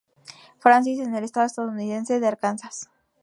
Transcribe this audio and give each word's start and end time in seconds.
Francis 0.57 0.97
en 0.97 1.13
el 1.13 1.23
estado 1.23 1.45
estadounidense 1.45 2.19
de 2.19 2.25
Arkansas. 2.27 2.89